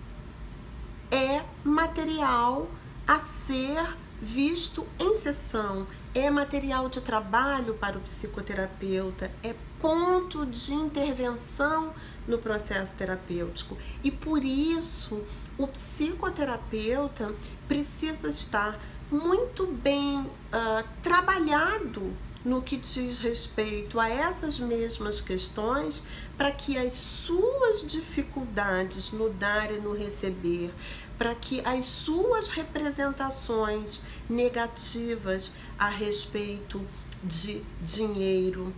é 1.11 1.43
material 1.65 2.69
a 3.09 3.19
ser 3.21 3.97
visto 4.21 4.87
em 4.99 5.15
sessão, 5.15 5.87
é 6.15 6.29
material 6.29 6.91
de 6.91 7.01
trabalho 7.01 7.73
para 7.73 7.97
o 7.97 8.03
psicoterapeuta, 8.03 9.33
é 9.43 9.55
ponto 9.81 10.45
de 10.45 10.75
intervenção 10.75 11.95
no 12.29 12.37
processo 12.37 12.97
terapêutico. 12.97 13.79
E 14.05 14.11
por 14.11 14.45
isso, 14.45 15.25
o 15.57 15.67
psicoterapeuta 15.67 17.35
precisa 17.67 18.29
estar 18.29 18.79
muito 19.11 19.67
bem 19.67 20.21
uh, 20.21 20.89
trabalhado 21.03 22.15
no 22.45 22.63
que 22.63 22.77
diz 22.77 23.19
respeito 23.19 24.01
a 24.01 24.09
essas 24.09 24.59
mesmas 24.59 25.21
questões, 25.21 26.07
para 26.39 26.51
que 26.51 26.79
as 26.79 26.95
suas 26.95 27.87
dificuldades 27.87 29.13
no 29.13 29.29
dar 29.31 29.71
e 29.71 29.79
no 29.79 29.93
receber, 29.93 30.73
para 31.19 31.35
que 31.35 31.61
as 31.67 31.85
suas 31.85 32.49
representações 32.49 34.03
negativas 34.29 35.55
a 35.79 35.89
respeito 35.89 36.81
de 37.23 37.63
dinheiro, 37.83 38.73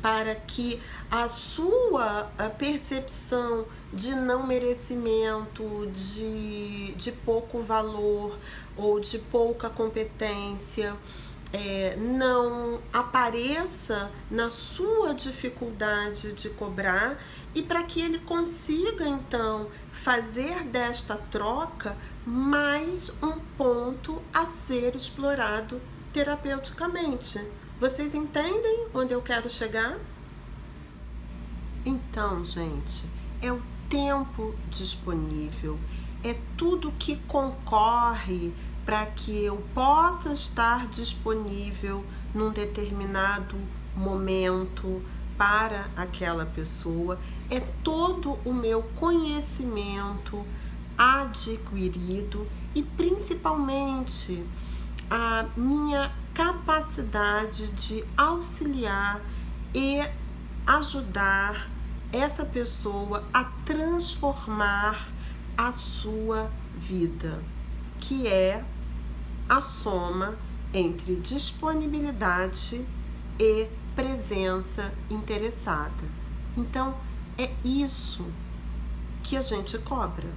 para 0.00 0.34
que 0.34 0.80
a 1.10 1.28
sua 1.28 2.30
percepção 2.58 3.66
de 3.92 4.14
não 4.14 4.46
merecimento, 4.46 5.88
de, 5.92 6.92
de 6.94 7.12
pouco 7.12 7.62
valor 7.62 8.38
ou 8.76 8.98
de 8.98 9.18
pouca 9.18 9.70
competência 9.70 10.96
é, 11.52 11.94
não 11.96 12.80
apareça 12.92 14.10
na 14.28 14.50
sua 14.50 15.14
dificuldade 15.14 16.32
de 16.32 16.50
cobrar 16.50 17.16
e 17.54 17.62
para 17.62 17.84
que 17.84 18.00
ele 18.00 18.18
consiga 18.18 19.06
então 19.06 19.68
fazer 19.92 20.64
desta 20.64 21.14
troca 21.14 21.96
mais 22.26 23.10
um 23.22 23.38
ponto 23.56 24.20
a 24.32 24.46
ser 24.46 24.96
explorado 24.96 25.80
terapeuticamente. 26.12 27.40
Vocês 27.80 28.14
entendem 28.14 28.86
onde 28.94 29.12
eu 29.12 29.20
quero 29.20 29.50
chegar? 29.50 29.98
Então, 31.84 32.46
gente, 32.46 33.04
é 33.42 33.52
o 33.52 33.60
tempo 33.90 34.54
disponível, 34.70 35.78
é 36.22 36.36
tudo 36.56 36.92
que 36.92 37.16
concorre 37.26 38.52
para 38.86 39.04
que 39.06 39.44
eu 39.44 39.56
possa 39.74 40.32
estar 40.32 40.86
disponível 40.88 42.04
num 42.32 42.50
determinado 42.50 43.56
momento 43.96 45.02
para 45.36 45.86
aquela 45.96 46.46
pessoa, 46.46 47.18
é 47.50 47.58
todo 47.82 48.38
o 48.44 48.54
meu 48.54 48.84
conhecimento 48.94 50.44
adquirido 50.96 52.46
e 52.72 52.82
principalmente 52.84 54.46
a 55.10 55.46
minha 55.56 56.12
capacidade 56.34 57.68
de 57.72 58.04
auxiliar 58.16 59.20
e 59.72 60.00
ajudar 60.66 61.70
essa 62.12 62.44
pessoa 62.44 63.24
a 63.32 63.44
transformar 63.64 65.08
a 65.56 65.70
sua 65.70 66.50
vida, 66.76 67.40
que 68.00 68.26
é 68.26 68.64
a 69.48 69.62
soma 69.62 70.36
entre 70.72 71.16
disponibilidade 71.16 72.84
e 73.38 73.68
presença 73.94 74.92
interessada. 75.08 76.04
Então, 76.56 76.94
é 77.38 77.50
isso 77.64 78.26
que 79.22 79.36
a 79.36 79.42
gente 79.42 79.78
cobra. 79.78 80.28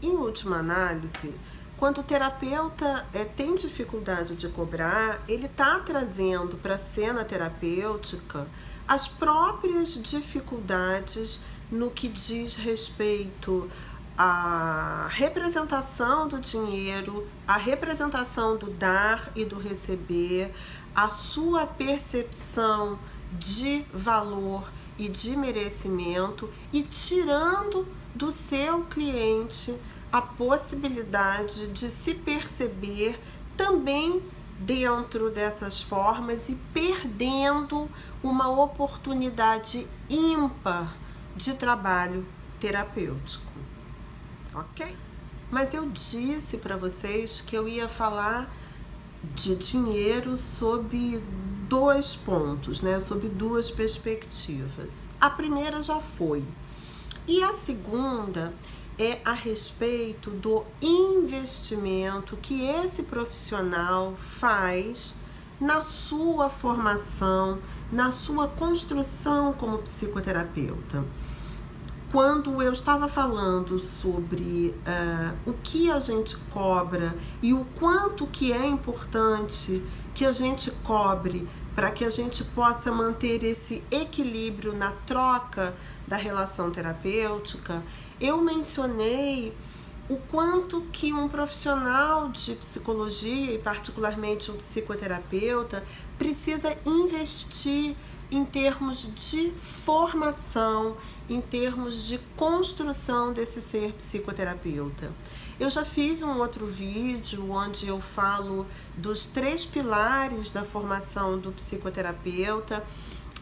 Em 0.00 0.10
última 0.10 0.58
análise, 0.58 1.34
quando 1.76 1.98
o 1.98 2.04
terapeuta 2.04 3.06
é, 3.12 3.24
tem 3.24 3.54
dificuldade 3.54 4.36
de 4.36 4.48
cobrar, 4.48 5.22
ele 5.28 5.46
está 5.46 5.80
trazendo 5.80 6.56
para 6.56 6.76
a 6.76 6.78
cena 6.78 7.24
terapêutica 7.24 8.46
as 8.86 9.06
próprias 9.08 9.94
dificuldades 9.94 11.42
no 11.70 11.90
que 11.90 12.08
diz 12.08 12.54
respeito 12.54 13.68
a 14.16 15.08
representação 15.10 16.28
do 16.28 16.38
dinheiro, 16.38 17.26
a 17.48 17.56
representação 17.56 18.56
do 18.56 18.70
dar 18.70 19.32
e 19.34 19.44
do 19.44 19.58
receber, 19.58 20.54
a 20.94 21.10
sua 21.10 21.66
percepção 21.66 22.98
de 23.32 23.84
valor 23.92 24.70
e 24.96 25.08
de 25.08 25.36
merecimento 25.36 26.48
e 26.72 26.82
tirando 26.82 27.88
do 28.14 28.30
seu 28.30 28.84
cliente 28.84 29.76
a 30.14 30.22
possibilidade 30.22 31.66
de 31.68 31.90
se 31.90 32.14
perceber 32.14 33.20
também 33.56 34.22
dentro 34.60 35.30
dessas 35.30 35.80
formas 35.80 36.48
e 36.48 36.54
perdendo 36.72 37.90
uma 38.22 38.48
oportunidade 38.48 39.86
ímpar 40.08 40.96
de 41.36 41.54
trabalho 41.54 42.24
terapêutico 42.60 43.54
ok? 44.54 44.96
Mas 45.50 45.74
eu 45.74 45.88
disse 45.90 46.56
para 46.56 46.76
vocês 46.76 47.40
que 47.40 47.56
eu 47.56 47.68
ia 47.68 47.88
falar 47.88 48.48
de 49.34 49.56
dinheiro 49.56 50.36
sob 50.36 51.18
dois 51.68 52.14
pontos, 52.14 52.80
né? 52.80 53.00
Sob 53.00 53.28
duas 53.28 53.70
perspectivas. 53.70 55.10
A 55.20 55.30
primeira 55.30 55.82
já 55.82 55.98
foi. 55.98 56.44
E 57.26 57.42
a 57.42 57.52
segunda 57.52 58.52
é 58.98 59.18
a 59.24 59.32
respeito 59.32 60.30
do 60.30 60.64
investimento 60.80 62.36
que 62.36 62.64
esse 62.64 63.02
profissional 63.02 64.14
faz 64.16 65.16
na 65.60 65.82
sua 65.82 66.48
formação, 66.48 67.58
na 67.90 68.10
sua 68.12 68.48
construção 68.48 69.52
como 69.52 69.78
psicoterapeuta. 69.78 71.04
Quando 72.12 72.62
eu 72.62 72.72
estava 72.72 73.08
falando 73.08 73.80
sobre 73.80 74.72
uh, 74.86 75.50
o 75.50 75.54
que 75.54 75.90
a 75.90 75.98
gente 75.98 76.36
cobra 76.50 77.16
e 77.42 77.52
o 77.52 77.64
quanto 77.76 78.26
que 78.26 78.52
é 78.52 78.64
importante 78.64 79.82
que 80.14 80.24
a 80.24 80.30
gente 80.30 80.70
cobre 80.70 81.48
para 81.74 81.90
que 81.90 82.04
a 82.04 82.10
gente 82.10 82.44
possa 82.44 82.92
manter 82.92 83.42
esse 83.42 83.82
equilíbrio 83.90 84.72
na 84.72 84.92
troca 85.04 85.74
da 86.06 86.16
relação 86.16 86.70
terapêutica, 86.70 87.82
eu 88.20 88.40
mencionei 88.40 89.54
o 90.08 90.16
quanto 90.16 90.82
que 90.92 91.12
um 91.12 91.28
profissional 91.28 92.28
de 92.28 92.54
psicologia 92.54 93.54
e 93.54 93.58
particularmente 93.58 94.50
um 94.50 94.56
psicoterapeuta 94.56 95.84
precisa 96.18 96.76
investir 96.84 97.96
em 98.30 98.44
termos 98.44 99.08
de 99.14 99.50
formação, 99.52 100.96
em 101.28 101.40
termos 101.40 102.04
de 102.04 102.18
construção 102.36 103.32
desse 103.32 103.60
ser 103.62 103.92
psicoterapeuta. 103.92 105.12
Eu 105.58 105.70
já 105.70 105.84
fiz 105.84 106.20
um 106.20 106.38
outro 106.38 106.66
vídeo 106.66 107.50
onde 107.50 107.86
eu 107.86 108.00
falo 108.00 108.66
dos 108.96 109.26
três 109.26 109.64
pilares 109.64 110.50
da 110.50 110.64
formação 110.64 111.38
do 111.38 111.52
psicoterapeuta, 111.52 112.84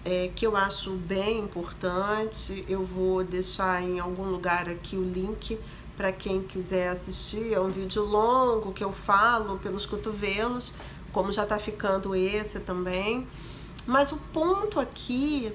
é, 0.05 0.31
que 0.35 0.47
eu 0.47 0.57
acho 0.57 0.93
bem 0.93 1.41
importante. 1.41 2.65
Eu 2.69 2.85
vou 2.85 3.23
deixar 3.25 3.83
em 3.83 4.01
algum 4.01 4.25
lugar 4.25 4.69
aqui 4.69 4.97
o 4.97 5.03
link 5.03 5.59
para 5.97 6.13
quem 6.13 6.43
quiser 6.43 6.89
assistir. 6.89 7.53
É 7.53 7.61
um 7.61 7.69
vídeo 7.69 8.05
longo 8.05 8.73
que 8.73 8.83
eu 8.83 8.93
falo 8.93 9.59
pelos 9.59 9.87
cotovelos, 9.87 10.73
como 11.13 11.31
já 11.31 11.45
está 11.45 11.59
ficando 11.59 12.15
esse 12.15 12.61
também. 12.61 13.27
Mas 13.87 14.13
o 14.13 14.17
ponto 14.33 14.79
aqui 14.81 15.53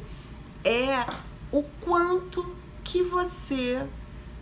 é 0.63 1.05
o 1.51 1.63
quanto 1.81 2.45
que 2.83 3.03
você 3.03 3.85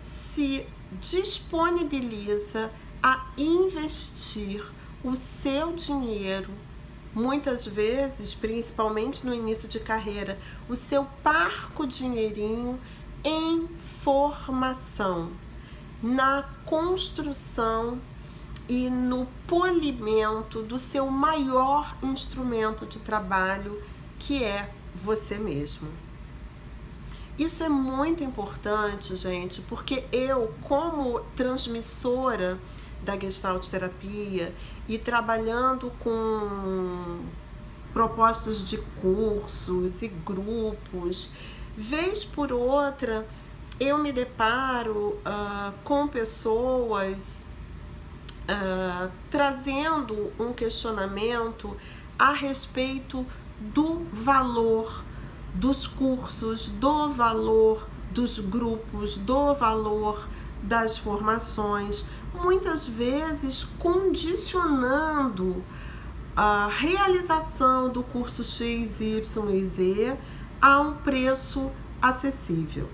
se 0.02 0.66
disponibiliza 1.00 2.72
a 3.02 3.28
investir 3.38 4.64
o 5.04 5.16
seu 5.16 5.74
dinheiro, 5.74 6.50
muitas 7.16 7.66
vezes, 7.66 8.34
principalmente 8.34 9.26
no 9.26 9.34
início 9.34 9.70
de 9.70 9.80
carreira, 9.80 10.38
o 10.68 10.76
seu 10.76 11.06
parco 11.24 11.88
dinheirinho 11.88 12.78
em 13.24 13.68
formação, 14.04 15.32
na 16.04 16.44
construção 16.66 18.00
e 18.68 18.90
no 18.90 19.28
polimento 19.48 20.62
do 20.62 20.78
seu 20.78 21.10
maior 21.10 21.96
instrumento 22.04 22.86
de 22.86 23.00
trabalho, 23.00 23.82
que 24.20 24.44
é 24.44 24.70
você 24.94 25.38
mesmo. 25.38 25.88
Isso 27.38 27.64
é 27.64 27.70
muito 27.70 28.24
importante, 28.24 29.16
gente, 29.16 29.62
porque 29.62 30.06
eu, 30.12 30.54
como 30.64 31.20
transmissora 31.36 32.60
da 33.04 33.18
Gestalt 33.18 33.68
terapia 33.68 34.54
e 34.88 34.98
trabalhando 34.98 35.92
com 36.00 37.20
propostas 37.94 38.62
de 38.62 38.78
cursos 39.02 40.02
e 40.02 40.08
grupos, 40.08 41.34
vez 41.78 42.26
por 42.26 42.52
outra 42.52 43.26
eu 43.80 43.98
me 43.98 44.12
deparo 44.12 45.20
uh, 45.20 45.74
com 45.84 46.08
pessoas 46.08 47.46
uh, 48.50 49.12
trazendo 49.30 50.32
um 50.40 50.54
questionamento 50.54 51.76
a 52.18 52.32
respeito 52.32 53.26
do 53.60 54.06
valor 54.14 55.04
dos 55.54 55.88
cursos, 55.88 56.68
do 56.68 57.10
valor 57.10 57.88
dos 58.12 58.40
grupos, 58.40 59.18
do 59.18 59.54
valor 59.54 60.28
das 60.66 60.98
formações, 60.98 62.06
muitas 62.34 62.88
vezes 62.88 63.64
condicionando 63.80 65.64
a 66.36 66.68
realização 66.68 67.90
do 67.90 68.04
curso 68.04 68.44
X, 68.44 69.00
Y 69.00 69.50
e 69.52 69.66
Z 69.68 70.18
a 70.62 70.80
um 70.80 70.96
preço 70.96 71.72
acessível. 72.02 72.90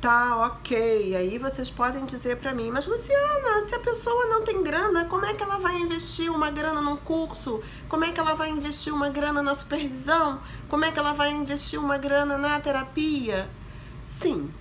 Tá, 0.00 0.46
ok. 0.46 1.16
Aí 1.16 1.38
vocês 1.38 1.70
podem 1.70 2.04
dizer 2.04 2.36
para 2.36 2.54
mim, 2.54 2.70
mas 2.70 2.86
Luciana, 2.86 3.66
se 3.66 3.74
a 3.74 3.78
pessoa 3.80 4.26
não 4.26 4.42
tem 4.42 4.62
grana, 4.62 5.04
como 5.06 5.24
é 5.24 5.34
que 5.34 5.42
ela 5.42 5.58
vai 5.58 5.76
investir 5.76 6.30
uma 6.30 6.50
grana 6.50 6.80
num 6.80 6.96
curso? 6.96 7.62
Como 7.88 8.04
é 8.04 8.12
que 8.12 8.20
ela 8.20 8.34
vai 8.34 8.50
investir 8.50 8.92
uma 8.92 9.08
grana 9.08 9.42
na 9.42 9.54
supervisão? 9.54 10.40
Como 10.68 10.84
é 10.84 10.92
que 10.92 10.98
ela 10.98 11.12
vai 11.12 11.30
investir 11.30 11.80
uma 11.80 11.96
grana 11.96 12.36
na 12.36 12.60
terapia? 12.60 13.48
Sim, 14.04 14.52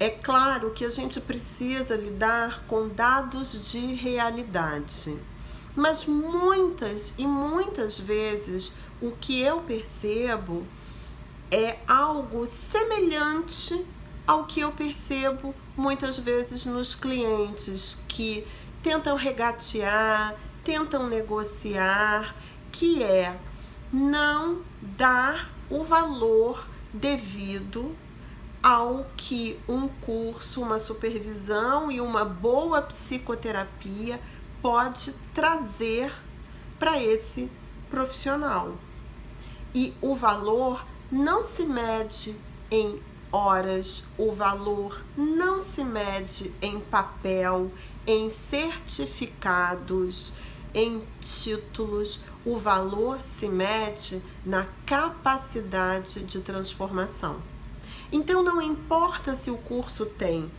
é 0.00 0.08
claro 0.08 0.70
que 0.70 0.82
a 0.82 0.88
gente 0.88 1.20
precisa 1.20 1.94
lidar 1.94 2.64
com 2.66 2.88
dados 2.88 3.70
de 3.70 3.78
realidade. 3.94 5.14
Mas 5.76 6.06
muitas 6.06 7.12
e 7.18 7.26
muitas 7.26 7.98
vezes 7.98 8.72
o 9.00 9.10
que 9.12 9.42
eu 9.42 9.60
percebo 9.60 10.66
é 11.50 11.76
algo 11.86 12.46
semelhante 12.46 13.86
ao 14.26 14.46
que 14.46 14.60
eu 14.60 14.72
percebo 14.72 15.54
muitas 15.76 16.18
vezes 16.18 16.64
nos 16.64 16.94
clientes 16.94 17.98
que 18.08 18.46
tentam 18.82 19.16
regatear, 19.16 20.34
tentam 20.64 21.06
negociar, 21.08 22.34
que 22.72 23.02
é 23.02 23.38
não 23.92 24.62
dar 24.80 25.50
o 25.68 25.84
valor 25.84 26.66
devido 26.90 27.94
ao 28.62 29.06
que 29.16 29.58
um 29.68 29.88
curso, 29.88 30.62
uma 30.62 30.78
supervisão 30.78 31.90
e 31.90 32.00
uma 32.00 32.24
boa 32.24 32.80
psicoterapia 32.82 34.20
pode 34.60 35.12
trazer 35.34 36.12
para 36.78 37.02
esse 37.02 37.50
profissional. 37.88 38.76
E 39.74 39.92
o 40.00 40.14
valor 40.14 40.86
não 41.10 41.42
se 41.42 41.64
mede 41.64 42.36
em 42.70 43.02
horas, 43.32 44.06
o 44.18 44.32
valor 44.32 45.02
não 45.16 45.58
se 45.60 45.84
mede 45.84 46.52
em 46.60 46.80
papel, 46.80 47.70
em 48.06 48.28
certificados, 48.30 50.34
em 50.74 51.02
títulos. 51.20 52.20
O 52.44 52.58
valor 52.58 53.20
se 53.22 53.48
mede 53.48 54.20
na 54.44 54.66
capacidade 54.84 56.24
de 56.24 56.40
transformação. 56.40 57.40
Então 58.12 58.42
não 58.42 58.60
importa 58.60 59.34
se 59.34 59.50
o 59.50 59.56
curso 59.56 60.04
tem 60.04 60.50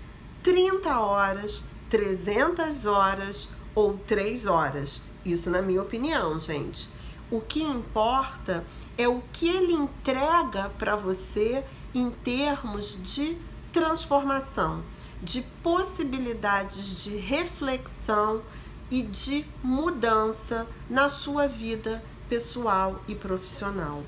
30 0.41 0.99
horas, 0.99 1.65
300 1.89 2.85
horas 2.85 3.49
ou 3.75 3.97
3 4.07 4.45
horas. 4.45 5.03
Isso 5.25 5.49
na 5.49 5.61
minha 5.61 5.81
opinião, 5.81 6.39
gente. 6.39 6.89
O 7.29 7.39
que 7.41 7.61
importa 7.61 8.65
é 8.97 9.07
o 9.07 9.21
que 9.31 9.47
ele 9.47 9.73
entrega 9.73 10.69
para 10.77 10.95
você 10.95 11.63
em 11.93 12.09
termos 12.09 13.01
de 13.03 13.37
transformação, 13.71 14.83
de 15.21 15.41
possibilidades 15.63 17.03
de 17.03 17.15
reflexão 17.17 18.41
e 18.89 19.01
de 19.01 19.45
mudança 19.63 20.67
na 20.89 21.07
sua 21.07 21.47
vida 21.47 22.03
pessoal 22.27 23.01
e 23.07 23.15
profissional. 23.15 24.03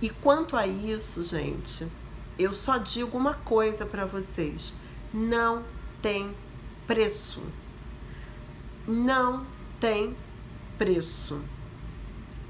E 0.00 0.10
quanto 0.10 0.56
a 0.56 0.66
isso, 0.66 1.24
gente, 1.24 1.90
eu 2.38 2.52
só 2.52 2.76
digo 2.78 3.16
uma 3.16 3.34
coisa 3.34 3.84
para 3.86 4.04
vocês: 4.04 4.74
não 5.12 5.64
tem 6.00 6.34
preço. 6.86 7.42
Não 8.86 9.44
tem 9.80 10.16
preço 10.78 11.40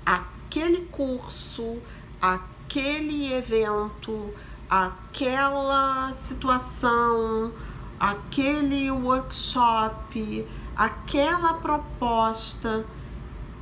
aquele 0.06 0.86
curso, 0.86 1.78
aquele 2.22 3.32
evento, 3.32 4.32
aquela 4.70 6.14
situação, 6.14 7.52
aquele 7.98 8.90
workshop, 8.90 10.46
aquela 10.76 11.54
proposta 11.54 12.86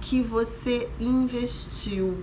que 0.01 0.23
você 0.23 0.91
investiu 1.01 2.23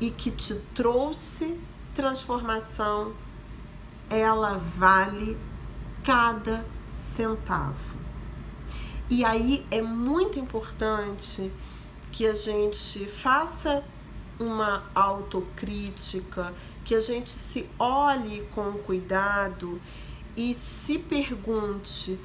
e 0.00 0.10
que 0.10 0.30
te 0.30 0.54
trouxe 0.74 1.58
transformação, 1.96 3.14
ela 4.10 4.58
vale 4.76 5.36
cada 6.04 6.62
centavo. 6.94 7.96
E 9.08 9.24
aí 9.24 9.66
é 9.70 9.80
muito 9.80 10.38
importante 10.38 11.50
que 12.12 12.26
a 12.26 12.34
gente 12.34 13.06
faça 13.06 13.82
uma 14.38 14.84
autocrítica, 14.94 16.52
que 16.84 16.94
a 16.94 17.00
gente 17.00 17.30
se 17.30 17.66
olhe 17.78 18.46
com 18.54 18.72
cuidado 18.72 19.80
e 20.36 20.52
se 20.52 20.98
pergunte 20.98 22.20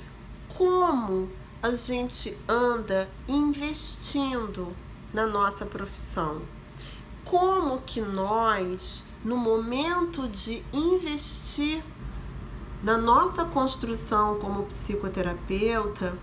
como 0.50 1.30
a 1.64 1.74
gente 1.74 2.38
anda 2.48 3.10
investindo 3.26 4.76
na 5.14 5.26
nossa 5.26 5.66
profissão. 5.66 6.42
Como 7.32 7.82
que 7.84 8.02
nós, 8.02 9.08
no 9.24 9.38
momento 9.38 10.28
de 10.28 10.65
investir 10.74 11.82
na 12.84 12.98
nossa 12.98 13.46
construção 13.46 14.38
como 14.38 14.65
psicoterapeuta, 14.65 16.20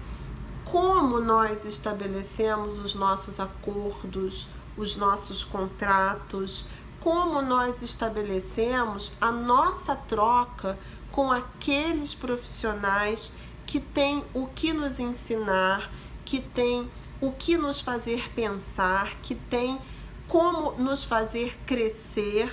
como 0.66 1.18
nós 1.18 1.64
estabelecemos 1.64 2.78
os 2.78 2.94
nossos 2.94 3.40
acordos, 3.40 4.50
os 4.76 4.96
nossos 4.96 5.42
contratos, 5.42 6.66
como 7.00 7.40
nós 7.40 7.80
estabelecemos 7.80 9.14
a 9.18 9.32
nossa 9.32 9.96
troca 9.96 10.78
com 11.10 11.32
aqueles 11.32 12.12
profissionais 12.12 13.32
que 13.64 13.80
têm 13.80 14.22
o 14.34 14.46
que 14.48 14.74
nos 14.74 15.00
ensinar, 15.00 15.90
que 16.26 16.38
têm 16.38 16.90
o 17.18 17.32
que 17.32 17.56
nos 17.56 17.80
fazer 17.80 18.30
pensar, 18.34 19.16
que 19.22 19.34
têm 19.34 19.80
como 20.28 20.72
nos 20.72 21.02
fazer 21.02 21.58
crescer, 21.66 22.52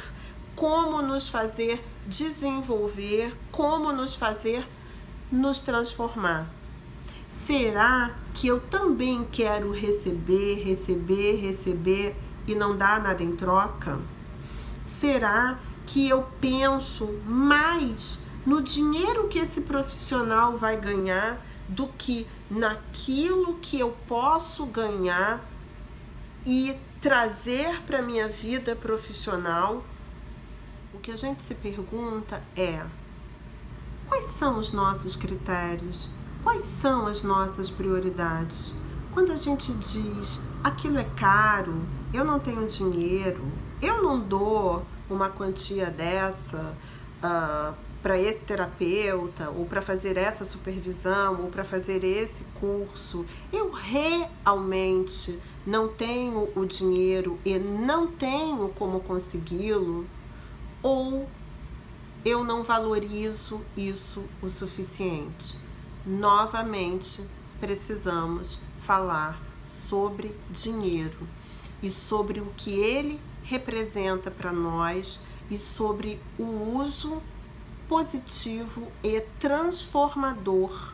como 0.55 1.01
nos 1.01 1.27
fazer 1.27 1.83
desenvolver, 2.07 3.35
como 3.51 3.91
nos 3.91 4.15
fazer 4.15 4.65
nos 5.31 5.59
transformar. 5.59 6.49
Será 7.27 8.15
que 8.33 8.47
eu 8.47 8.59
também 8.59 9.27
quero 9.31 9.71
receber, 9.71 10.63
receber, 10.63 11.35
receber 11.35 12.15
e 12.47 12.55
não 12.55 12.75
dar 12.77 13.01
nada 13.01 13.21
em 13.21 13.35
troca? 13.35 13.99
Será 14.99 15.59
que 15.85 16.07
eu 16.07 16.25
penso 16.39 17.07
mais 17.25 18.23
no 18.45 18.61
dinheiro 18.61 19.27
que 19.27 19.39
esse 19.39 19.61
profissional 19.61 20.55
vai 20.57 20.77
ganhar 20.77 21.43
do 21.67 21.88
que 21.88 22.25
naquilo 22.49 23.55
que 23.61 23.79
eu 23.79 23.95
posso 24.07 24.65
ganhar 24.67 25.43
e 26.45 26.75
trazer 27.05 27.83
para 27.83 28.01
minha 28.01 28.27
vida 28.27 28.75
profissional? 28.75 29.83
O 30.91 30.97
que 30.97 31.11
a 31.11 31.15
gente 31.15 31.39
se 31.43 31.53
pergunta 31.53 32.41
é: 32.57 32.83
quais 34.09 34.25
são 34.31 34.57
os 34.57 34.71
nossos 34.71 35.15
critérios? 35.15 36.09
Quais 36.43 36.65
são 36.65 37.05
as 37.05 37.21
nossas 37.21 37.69
prioridades? 37.69 38.73
Quando 39.13 39.31
a 39.31 39.35
gente 39.35 39.71
diz 39.73 40.41
aquilo 40.63 40.97
é 40.97 41.03
caro, 41.03 41.79
eu 42.11 42.25
não 42.25 42.39
tenho 42.39 42.67
dinheiro, 42.67 43.51
eu 43.79 44.01
não 44.01 44.19
dou 44.19 44.83
uma 45.07 45.29
quantia 45.29 45.91
dessa 45.91 46.75
uh, 47.23 47.75
para 48.05 48.19
esse 48.19 48.43
terapeuta, 48.43 49.49
ou 49.49 49.65
para 49.65 49.81
fazer 49.81 50.15
essa 50.15 50.45
supervisão, 50.45 51.41
ou 51.41 51.49
para 51.49 51.63
fazer 51.63 52.03
esse 52.03 52.43
curso, 52.59 53.25
eu 53.51 53.71
realmente 53.71 55.39
não 55.65 55.87
tenho 55.87 56.47
o 56.55 56.67
dinheiro 56.67 57.39
e 57.43 57.57
não 57.57 58.05
tenho 58.05 58.69
como 58.75 58.99
consegui-lo, 58.99 60.05
ou 60.83 61.27
eu 62.23 62.43
não 62.43 62.63
valorizo 62.63 63.59
isso 63.75 64.23
o 64.39 64.51
suficiente? 64.51 65.57
Novamente 66.05 67.27
precisamos 67.59 68.59
falar 68.81 69.41
sobre 69.65 70.31
dinheiro 70.51 71.27
e 71.81 71.89
sobre 71.89 72.39
o 72.39 72.53
que 72.55 72.69
ele 72.69 73.19
representa 73.41 74.29
para 74.29 74.51
nós 74.51 75.23
e 75.49 75.57
sobre 75.57 76.21
o 76.37 76.43
uso 76.77 77.19
positivo 77.87 78.91
e 79.03 79.21
transformador 79.39 80.93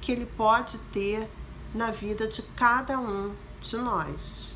que 0.00 0.12
ele 0.12 0.26
pode 0.26 0.78
ter 0.92 1.28
na 1.74 1.90
vida 1.90 2.26
de 2.26 2.42
cada 2.42 2.98
um 2.98 3.32
de 3.60 3.76
nós. 3.76 4.54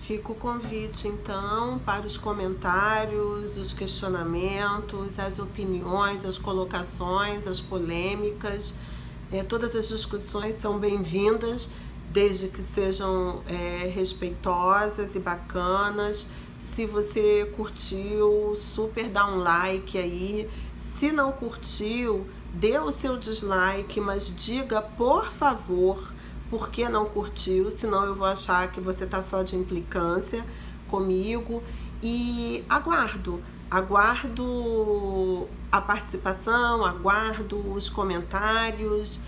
Fica 0.00 0.32
o 0.32 0.34
convite 0.34 1.08
então 1.08 1.78
para 1.78 2.06
os 2.06 2.18
comentários, 2.18 3.56
os 3.56 3.72
questionamentos, 3.72 5.18
as 5.18 5.38
opiniões, 5.38 6.26
as 6.26 6.36
colocações, 6.36 7.46
as 7.46 7.58
polêmicas. 7.58 8.74
É, 9.32 9.42
todas 9.42 9.74
as 9.74 9.88
discussões 9.88 10.56
são 10.56 10.78
bem-vindas, 10.78 11.70
desde 12.12 12.48
que 12.48 12.60
sejam 12.60 13.42
é, 13.48 13.90
respeitosas 13.94 15.14
e 15.14 15.18
bacanas, 15.18 16.26
Se 16.64 16.86
você 16.86 17.52
curtiu, 17.54 18.54
super 18.56 19.08
dá 19.08 19.26
um 19.28 19.38
like 19.38 19.96
aí. 19.96 20.50
Se 20.76 21.12
não 21.12 21.30
curtiu, 21.30 22.26
dê 22.52 22.78
o 22.78 22.90
seu 22.90 23.16
dislike, 23.16 24.00
mas 24.00 24.34
diga 24.34 24.82
por 24.82 25.26
favor 25.26 26.12
por 26.50 26.70
que 26.70 26.88
não 26.88 27.04
curtiu, 27.04 27.70
senão 27.70 28.04
eu 28.04 28.14
vou 28.14 28.26
achar 28.26 28.72
que 28.72 28.80
você 28.80 29.06
tá 29.06 29.22
só 29.22 29.42
de 29.42 29.54
implicância 29.54 30.44
comigo 30.88 31.62
e 32.02 32.64
aguardo, 32.68 33.42
aguardo 33.70 35.46
a 35.70 35.80
participação, 35.80 36.84
aguardo 36.84 37.72
os 37.72 37.88
comentários, 37.88 39.20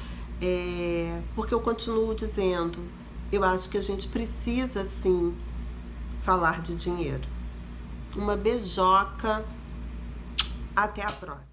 é, 0.43 1.21
porque 1.35 1.55
eu 1.55 1.61
continuo 1.61 2.15
dizendo, 2.15 2.79
eu 3.31 3.45
acho 3.45 3.69
que 3.69 3.79
a 3.79 3.83
gente 3.83 4.09
precisa 4.09 4.85
sim 4.85 5.35
falar 6.27 6.61
de 6.61 6.75
dinheiro. 6.75 7.23
Uma 8.17 8.37
beijoca, 8.37 9.45
até 10.75 11.03
a 11.03 11.13
próxima. 11.13 11.45